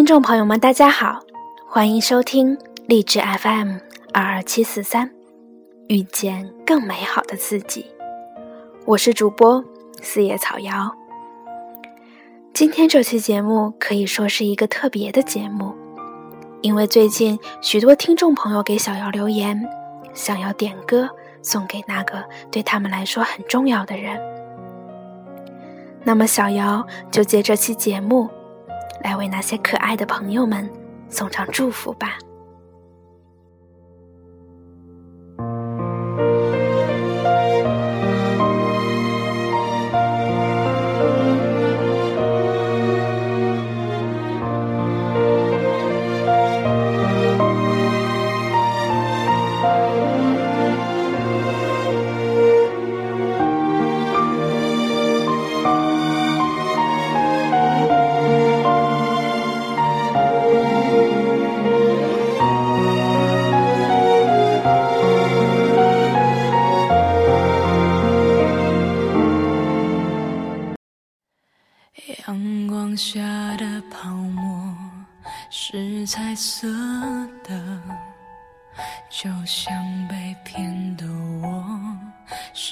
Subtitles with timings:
[0.00, 1.20] 听众朋友们，大家好，
[1.68, 2.56] 欢迎收听
[2.86, 3.76] 励志 FM
[4.14, 5.10] 二二七四三，
[5.88, 7.84] 遇见更美好的自己。
[8.86, 9.62] 我是主播
[10.00, 10.90] 四叶草瑶。
[12.54, 15.74] 今天这期节目可以说是一个特别的节目，
[16.62, 19.62] 因为最近许多听众朋友给小瑶留言，
[20.14, 21.06] 想要点歌
[21.42, 24.18] 送给那个对他们来说很重要的人。
[26.02, 28.30] 那么小瑶就借这期节目。
[29.02, 30.68] 来为那些可爱的朋友们
[31.08, 32.18] 送上祝福吧。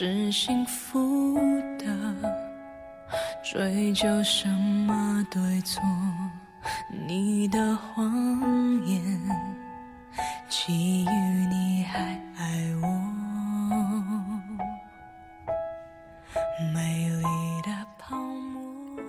[0.01, 1.35] 是幸福
[1.77, 1.85] 的，
[3.43, 5.83] 追究什么对错？
[7.05, 9.21] 你的谎言，
[10.49, 11.09] 基于
[11.51, 11.99] 你还
[12.37, 12.87] 爱我。
[16.73, 17.25] 美丽
[17.65, 19.03] 的泡沫。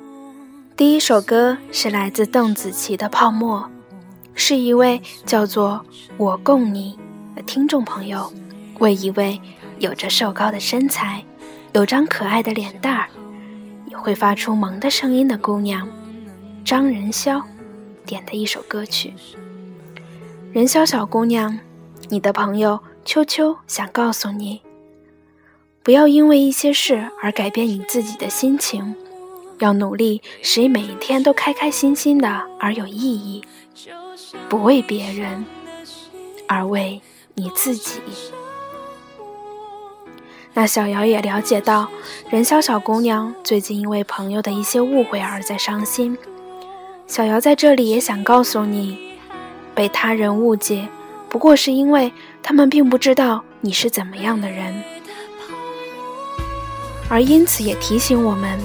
[0.75, 3.61] 第一首歌是来自邓紫棋的《泡沫》。
[4.33, 5.85] 是一位叫做
[6.17, 6.97] “我共你”
[7.37, 8.33] 的听众朋友，
[8.79, 9.39] 为一位
[9.79, 11.23] 有着瘦高的身材、
[11.73, 13.07] 有张可爱的脸蛋儿、
[13.87, 15.87] 也会发出萌的声音的姑娘
[16.63, 17.41] 张仁潇
[18.05, 19.13] 点的一首歌曲。
[20.51, 21.57] 仁潇小姑娘，
[22.09, 24.61] 你的朋友秋秋想告诉你：
[25.81, 28.95] 不要因为一些事而改变你自己的心情，
[29.59, 32.27] 要努力使每一天都开开心心的
[32.59, 33.43] 而有意义。
[34.49, 35.45] 不为别人，
[36.47, 37.01] 而为
[37.35, 38.01] 你自己。
[40.53, 41.87] 那小瑶也了解到，
[42.29, 46.17] 任潇小姑娘最近因为朋友的一些误会而在伤心。
[47.07, 48.97] 小瑶在这里也想告诉你，
[49.73, 50.87] 被他人误解，
[51.29, 52.11] 不过是因为
[52.43, 54.83] 他们并不知道你是怎么样的人，
[57.09, 58.59] 而因此也提醒我们。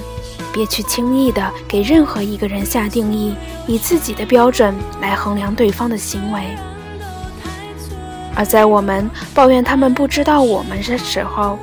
[0.53, 3.35] 别去轻易的给任何一个人下定义，
[3.67, 6.41] 以自己的标准来衡量对方的行为。
[8.33, 11.59] 而在我们抱怨他们不知道我们的时候，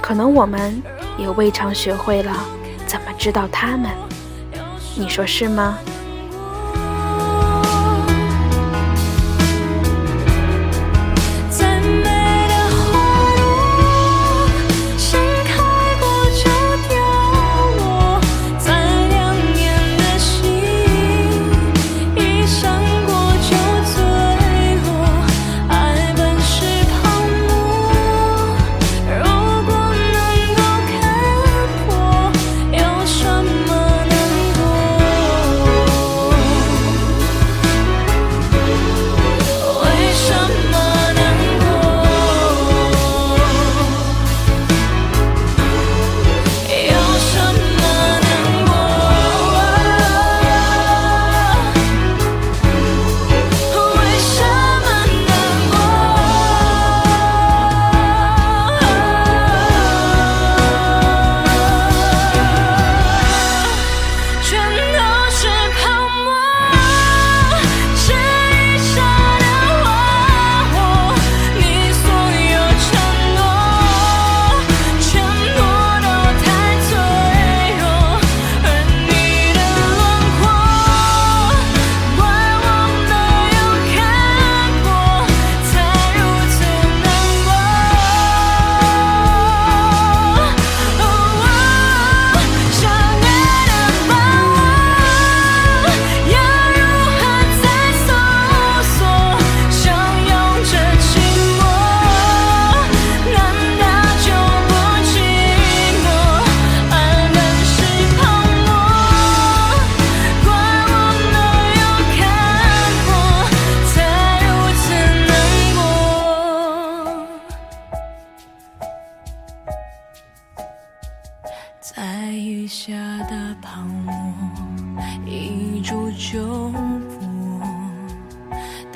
[0.00, 0.82] 可能我们
[1.18, 2.32] 也未尝学会了
[2.86, 3.90] 怎么知道他们。
[4.96, 5.78] 你说是吗？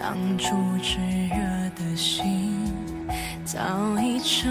[0.02, 1.36] 当初炙热
[1.76, 2.56] 的心
[3.44, 3.60] 早
[4.00, 4.50] 已成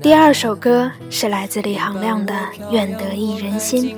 [0.00, 2.32] 第二首歌是来自李行亮的
[2.70, 3.96] 《愿得一人心》，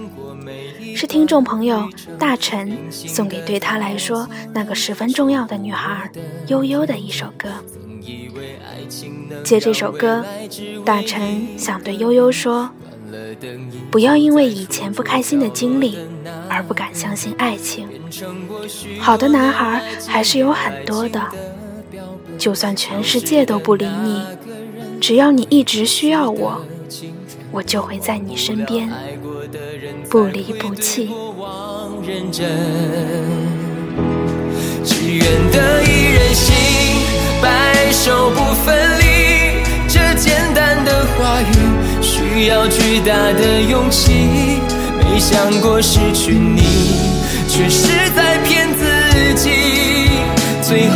[0.97, 1.87] 是听众朋友
[2.19, 6.11] 大陈送给对他来说那个十分重要的女孩
[6.47, 7.51] 悠悠的一首歌。
[9.45, 10.25] 借这首歌，
[10.83, 12.71] 大陈想对悠悠说：
[13.91, 15.99] 不要因为以前不开心的经历
[16.49, 17.87] 而不敢相信爱情。
[18.99, 21.21] 好的男孩还是有很多的，
[22.41, 24.25] 就算全世界都不理你，
[24.99, 26.65] 只要你一直需要我，
[27.53, 28.91] 我就会在你身边，
[30.09, 31.11] 不离不弃。
[34.83, 35.23] 只愿
[35.53, 36.55] 得一人心，
[37.43, 39.05] 白首不分离。
[39.87, 41.55] 这简单的话语
[42.01, 44.13] 需要巨大的勇气。
[44.99, 46.63] 没想过失去你，
[47.47, 48.30] 却是在。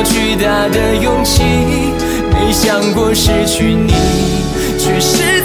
[0.00, 1.42] 要巨大的勇气。
[2.32, 3.92] 没想过失去你，
[4.78, 5.39] 却是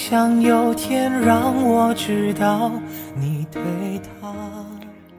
[0.00, 2.72] 想有天让我知道
[3.14, 3.62] 你对
[4.00, 4.34] 他。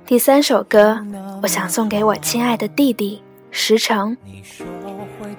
[0.08, 1.00] 第三首歌，
[1.44, 3.22] 我想送给我亲爱的弟弟
[3.52, 4.18] 石城。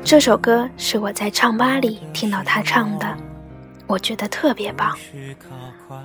[0.04, 3.16] 这首歌是我在唱吧里听到他唱的，
[3.88, 4.96] 我觉得特别棒。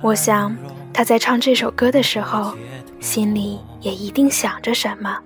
[0.02, 0.54] 我想
[0.92, 2.52] 他在唱这首歌的时候，
[2.98, 5.16] 心里也一定想着什么，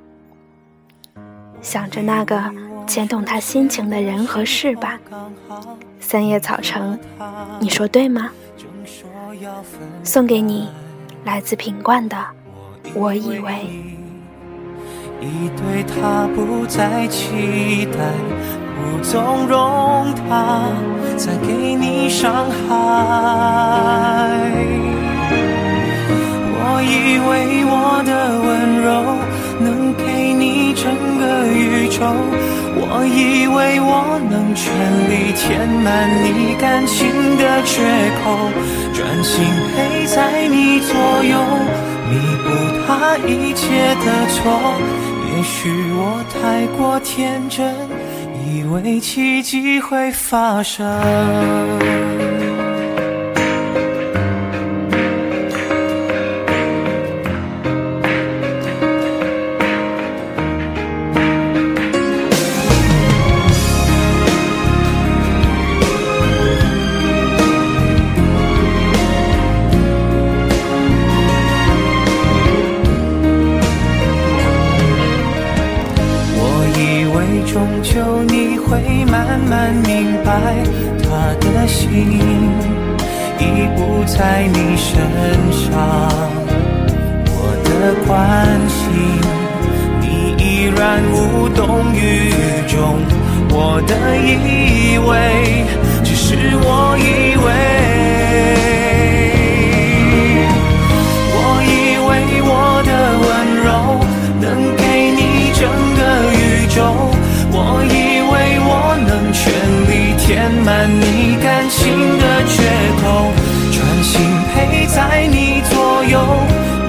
[1.63, 2.39] 想着那个
[2.87, 4.99] 牵动他心情的人和事吧。
[6.01, 6.99] 三叶草城，
[7.61, 8.31] 你说对吗？
[10.05, 10.69] 送给你，
[11.25, 12.17] 来自品冠的。
[12.95, 13.55] 我以为，
[15.21, 17.99] 已对他不再期待，
[18.77, 20.69] 不纵容他
[21.17, 22.69] 再给你伤害。
[26.55, 28.11] 我以为我的
[28.43, 28.49] 温
[28.83, 28.87] 柔
[29.61, 30.85] 能给你整
[31.19, 32.01] 个宇宙，
[32.95, 34.69] 我以为我能全
[35.09, 37.09] 力填满你感情
[37.39, 37.81] 的缺
[38.21, 38.53] 口，
[38.93, 40.93] 专心陪在你左
[41.25, 41.35] 右。
[42.11, 42.13] 弥
[42.45, 42.47] 补
[42.87, 44.77] 他一切的错，
[45.33, 47.75] 也许我太过天真，
[48.47, 50.85] 以为奇迹会发生。
[94.33, 95.11] 以为
[96.05, 97.47] 只是我以为，
[101.35, 101.71] 我以
[102.09, 102.11] 为
[102.45, 102.51] 我
[102.85, 102.91] 的
[103.23, 103.27] 温
[103.65, 103.69] 柔
[104.41, 104.45] 能
[104.77, 105.21] 给你
[105.55, 105.61] 整
[105.97, 106.01] 个
[106.33, 106.79] 宇宙，
[107.53, 107.95] 我以
[108.31, 108.33] 为
[108.65, 108.71] 我
[109.07, 109.41] 能全
[109.89, 110.29] 力填
[110.65, 111.81] 满你感情
[112.19, 112.53] 的缺
[113.03, 113.05] 口。
[113.73, 114.13] 专心
[114.53, 116.15] 陪在你左右，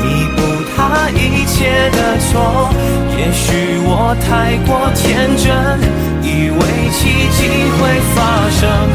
[0.02, 0.04] 弥
[0.36, 0.42] 补
[0.76, 2.70] 他一切的错。
[3.18, 5.48] 也许我太过天真，
[6.34, 7.48] 以为奇迹
[7.78, 8.93] 会发生。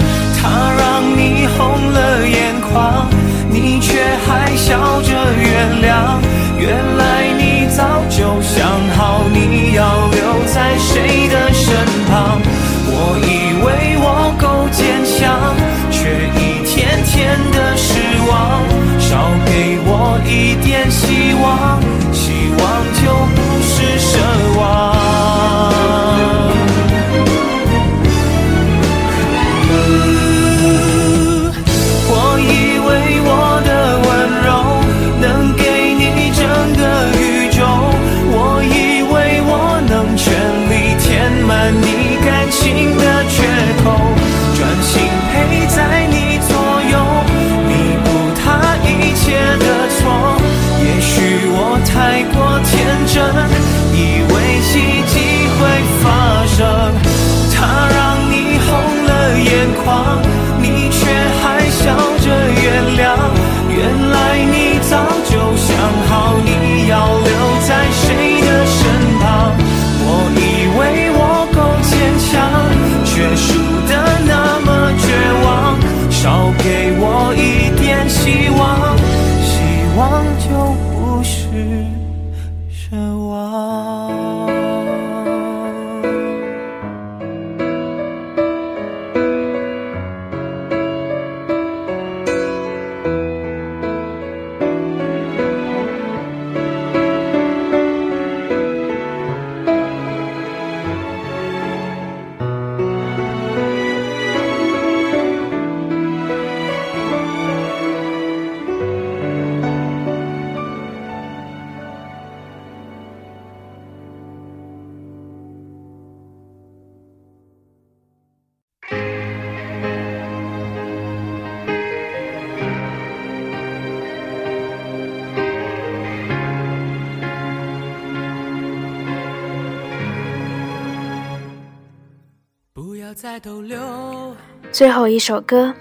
[134.71, 135.75] 最后一首歌，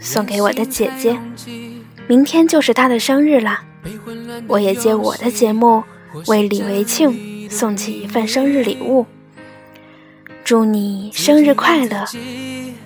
[0.00, 1.18] 送给我的姐姐。
[2.06, 3.64] 明天就是她的生日啦，
[4.46, 5.82] 我也借我的节目
[6.26, 9.06] 为李维庆送去一份生日礼物。
[10.44, 12.04] 祝你生日快乐，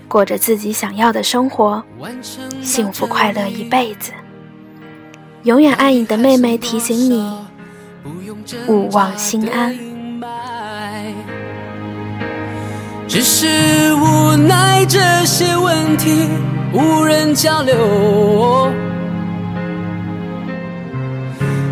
[0.07, 1.83] 过着自己想要的生活，
[2.62, 4.12] 幸福快乐一辈子。
[5.43, 7.37] 永远爱你的妹妹提醒你，
[8.69, 9.76] 勿忘心安。
[13.08, 16.28] 只是无奈这些问题
[16.74, 18.70] 无人交流，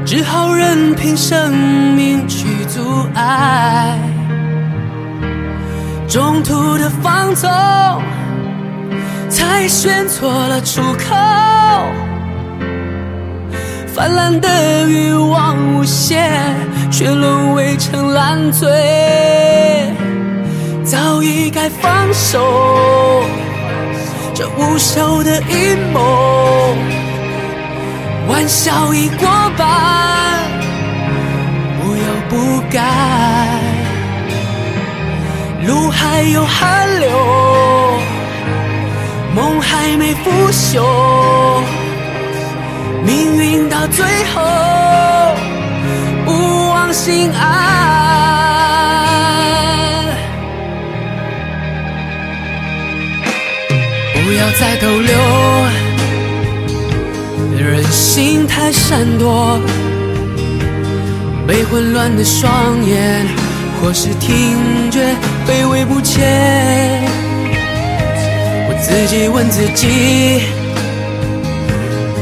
[0.04, 1.54] 只好任凭生
[1.94, 2.80] 命去阻
[3.14, 3.98] 碍。
[6.08, 7.50] 中途的放纵，
[9.28, 11.14] 才选错了出口。
[13.94, 16.32] 泛滥的欲望无限，
[16.90, 18.66] 却沦为成烂醉。
[20.86, 23.24] 早已该放手，
[24.32, 26.76] 这无休的阴谋，
[28.28, 29.68] 玩笑已过半，
[31.80, 32.80] 不要不该，
[35.66, 37.10] 路还有汗流，
[39.34, 40.84] 梦还没腐朽，
[43.04, 45.34] 命运到最后，
[46.24, 47.85] 不忘心安。
[54.86, 55.18] 逗留，
[57.58, 59.58] 人心太闪躲，
[61.44, 63.26] 被混乱的双眼，
[63.82, 65.00] 或是听觉
[65.44, 67.02] 卑微不前。
[68.68, 70.42] 我自己问自己，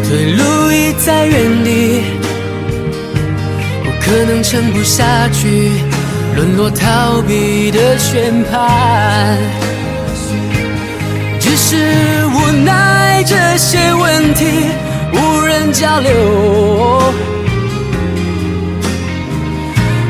[0.03, 2.01] 退路已在原地，
[3.85, 5.71] 我可能撑不下去，
[6.35, 9.74] 沦落逃避的宣判。
[11.67, 14.45] 是无奈，这些问题
[15.15, 16.13] 无人交流，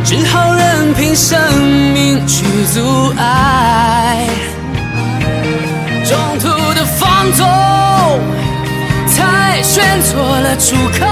[0.04, 1.38] 只好任凭生
[1.92, 4.26] 命去阻碍。
[6.04, 7.46] 中途的放纵，
[9.06, 11.06] 才选错了出口。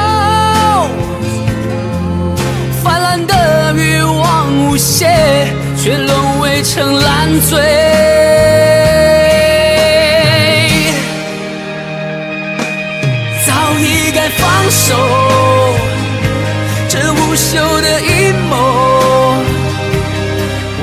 [2.82, 8.31] 泛滥的欲望无限，却沦为成烂醉。
[14.84, 14.96] 手，
[16.88, 18.56] 这无休的阴谋，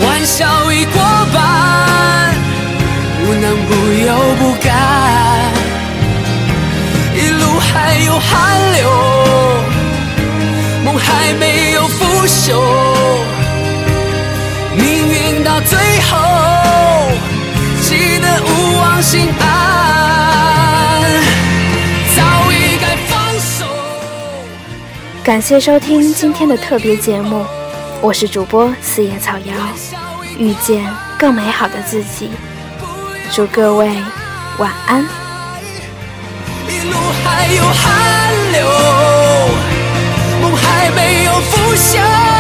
[0.02, 1.02] 玩笑已过
[1.34, 2.34] 半，
[3.20, 3.74] 不能不
[4.08, 4.72] 由不甘，
[7.14, 8.90] 一路还有汗流，
[10.86, 12.56] 梦还没有腐朽，
[14.78, 15.78] 命运到最
[16.10, 16.18] 后，
[17.82, 19.69] 记得勿忘心安。
[25.30, 27.46] 感谢收听今天的特别节目，
[28.02, 29.54] 我是主播四叶草瑶，
[30.40, 32.32] 遇见更美好的自己，
[33.32, 33.88] 祝各位
[34.58, 35.08] 晚安。
[36.68, 38.68] 一路还有汗流，
[40.42, 42.39] 梦还没有腐朽。